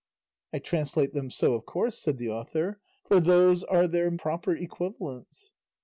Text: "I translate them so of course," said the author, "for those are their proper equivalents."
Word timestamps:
"I 0.51 0.57
translate 0.57 1.13
them 1.13 1.29
so 1.29 1.53
of 1.53 1.67
course," 1.67 1.99
said 1.99 2.17
the 2.17 2.27
author, 2.29 2.79
"for 3.05 3.19
those 3.19 3.63
are 3.63 3.87
their 3.87 4.09
proper 4.17 4.55
equivalents." 4.55 5.51